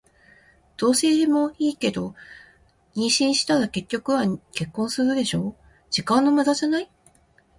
[0.77, 2.15] 同棲もいいけど、
[2.95, 5.55] 妊娠したら結局は結婚するでしょ。
[5.91, 6.91] 時間の無駄じゃない？